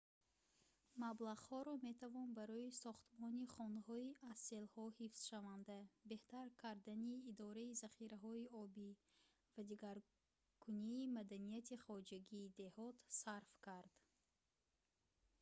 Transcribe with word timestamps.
маблағҳоро 1.03 1.71
метавон 1.87 2.29
барои 2.39 2.77
сохтмони 2.85 3.51
хонаҳои 3.55 4.17
аз 4.31 4.37
селҳо 4.49 4.85
ҳифзшаванда 4.99 5.77
беҳтар 6.09 6.47
кардани 6.63 7.13
идораи 7.31 7.77
захираҳои 7.83 8.51
обӣ 8.63 8.89
ва 9.53 9.61
дигаргункунии 9.71 11.11
маданияти 11.17 11.75
хоҷагии 11.85 12.53
деҳот 12.59 12.95
сарф 13.21 13.51
кард 13.65 13.93